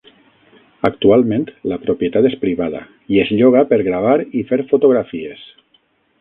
Actualment, 0.87 1.43
la 1.73 1.77
propietat 1.83 2.27
és 2.29 2.37
privada 2.45 2.81
i 3.17 3.21
es 3.25 3.35
lloga 3.43 3.63
per 3.73 3.81
gravar 3.91 4.17
i 4.41 4.43
fer 4.53 4.61
fotografies. 4.73 5.47